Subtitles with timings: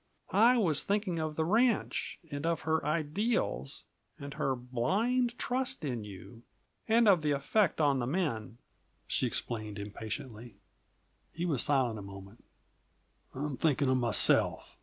[0.33, 3.83] "I was thinking of the ranch, and of her ideals,
[4.17, 6.41] and her blind trust in you,
[6.87, 8.57] and of the effect on the men,"
[9.05, 10.55] she explained impatiently.
[11.31, 12.43] He was silent a moment.
[13.35, 14.75] "I'm thinking of myself!"